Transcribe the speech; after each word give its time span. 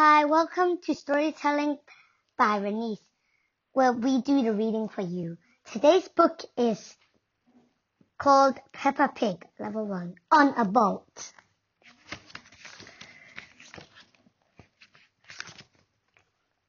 Hi, 0.00 0.26
welcome 0.26 0.78
to 0.84 0.94
Storytelling 0.94 1.76
by 2.38 2.60
Renise, 2.60 3.02
where 3.72 3.92
we 3.92 4.22
do 4.22 4.44
the 4.44 4.52
reading 4.52 4.88
for 4.88 5.00
you. 5.00 5.38
Today's 5.72 6.06
book 6.06 6.40
is 6.56 6.96
called 8.16 8.60
Peppa 8.72 9.10
Pig, 9.12 9.44
Level 9.58 9.88
1, 9.88 10.14
on 10.30 10.54
a 10.56 10.64
boat. 10.64 11.32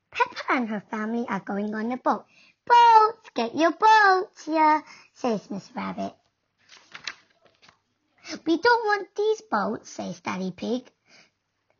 Peppa 0.09 0.43
and 0.49 0.67
her 0.69 0.81
family 0.89 1.27
are 1.29 1.41
going 1.41 1.75
on 1.75 1.91
a 1.91 1.97
boat. 1.97 2.25
Boats, 2.65 3.29
get 3.35 3.55
your 3.55 3.73
boats 3.73 4.47
yeah, 4.47 4.81
says 5.13 5.51
Miss 5.51 5.69
Rabbit. 5.75 6.15
We 8.47 8.57
don't 8.57 8.85
want 8.87 9.07
these 9.15 9.43
boats, 9.51 9.91
says 9.91 10.19
Daddy 10.19 10.49
Pig. 10.49 10.91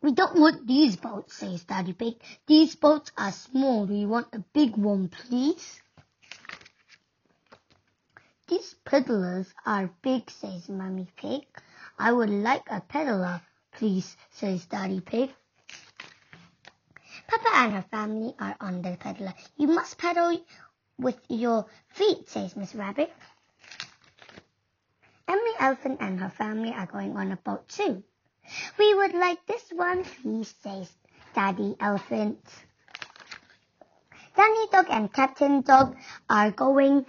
We 0.01 0.13
don't 0.13 0.39
want 0.39 0.65
these 0.65 0.95
boats, 0.95 1.35
says 1.35 1.65
Daddy 1.65 1.91
Pig. 1.91 2.21
These 2.47 2.75
boats 2.77 3.11
are 3.17 3.33
small. 3.33 3.85
We 3.85 4.05
want 4.05 4.27
a 4.33 4.39
big 4.39 4.77
one, 4.77 5.09
please. 5.09 5.81
These 8.47 8.75
pedalos 8.85 9.53
are 9.65 9.91
big, 10.01 10.29
says 10.31 10.69
Mummy 10.69 11.07
Pig. 11.17 11.45
I 11.97 12.13
would 12.13 12.29
like 12.29 12.63
a 12.71 12.79
pedalo, 12.81 13.41
please, 13.73 14.15
says 14.31 14.65
Daddy 14.65 15.01
Pig. 15.01 15.31
Peppa 17.27 17.49
and 17.55 17.73
her 17.73 17.85
family 17.91 18.33
are 18.39 18.55
on 18.61 18.81
the 18.81 18.97
pedalo. 18.97 19.33
You 19.57 19.67
must 19.67 19.97
pedal 19.97 20.39
with 20.97 21.19
your 21.27 21.65
feet, 21.89 22.29
says 22.29 22.55
Miss 22.55 22.73
Rabbit. 22.73 23.11
Emily 25.27 25.53
Elephant 25.59 25.97
and 25.99 26.19
her 26.21 26.29
family 26.29 26.71
are 26.71 26.87
going 26.87 27.17
on 27.17 27.31
a 27.33 27.35
boat 27.35 27.67
too. 27.67 28.03
We 28.77 28.93
would 28.95 29.13
like 29.13 29.45
this 29.45 29.69
one, 29.71 30.03
please, 30.03 30.53
says 30.61 30.91
Daddy 31.35 31.75
Elephant. 31.79 32.39
Danny 34.35 34.67
Dog 34.71 34.87
and 34.89 35.11
Captain 35.11 35.61
Dog 35.61 35.97
are 36.29 36.51
going 36.51 37.05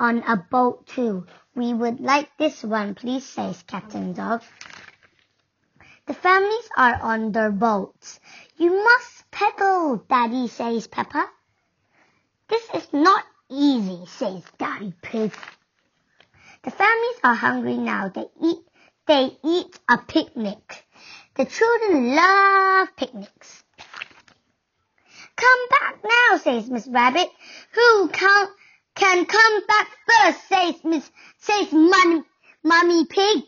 on 0.00 0.22
a 0.24 0.36
boat 0.36 0.86
too. 0.86 1.26
We 1.54 1.72
would 1.72 2.00
like 2.00 2.36
this 2.36 2.62
one, 2.62 2.94
please, 2.94 3.24
says 3.24 3.62
Captain 3.66 4.12
Dog. 4.12 4.42
The 6.06 6.14
families 6.14 6.68
are 6.76 7.00
on 7.00 7.32
their 7.32 7.50
boats. 7.50 8.20
You 8.56 8.84
must 8.84 9.30
pedal, 9.30 10.04
Daddy, 10.08 10.48
says 10.48 10.86
Peppa. 10.86 11.30
This 12.48 12.68
is 12.74 12.92
not 12.92 13.24
easy, 13.48 14.04
says 14.06 14.42
Daddy 14.58 14.94
Pig. 15.02 15.32
The 16.62 16.70
families 16.70 17.20
are 17.24 17.34
hungry 17.34 17.76
now. 17.76 18.08
They 18.08 18.26
eat 18.42 18.65
they 19.06 19.36
eat 19.44 19.78
a 19.88 19.98
picnic. 19.98 20.84
The 21.36 21.44
children 21.44 22.14
love 22.14 22.88
picnics. 22.96 23.62
Come 25.36 25.68
back 25.70 25.98
now, 26.02 26.38
says 26.38 26.68
Miss 26.68 26.88
Rabbit. 26.88 27.28
Who 27.72 28.08
can, 28.08 28.48
can 28.94 29.26
come 29.26 29.66
back 29.66 29.88
first, 30.08 30.48
says 30.48 30.74
Miss, 30.84 31.10
says 31.38 31.72
Mummy, 31.72 32.22
Mummy 32.64 33.04
Pig. 33.06 33.42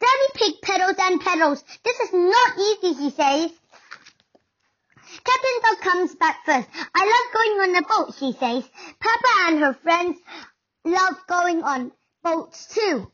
Daddy 0.00 0.32
Pig 0.34 0.54
pedals 0.62 0.96
and 1.00 1.20
pedals. 1.20 1.64
This 1.84 2.00
is 2.00 2.12
not 2.12 2.58
easy, 2.58 2.94
he 2.94 3.10
says. 3.10 3.50
Captain 5.24 5.58
Dog 5.62 5.80
comes 5.80 6.14
back 6.14 6.36
first. 6.46 6.68
I 6.94 7.04
love 7.04 7.32
going 7.32 7.60
on 7.60 7.72
the 7.72 7.82
boat, 7.88 8.14
she 8.18 8.32
says. 8.38 8.68
Peppa 9.00 9.48
and 9.48 9.58
her 9.60 9.74
friends 9.74 10.18
love 10.84 11.16
going 11.28 11.62
on 11.62 11.92
boats 12.28 12.66
too. 12.66 13.10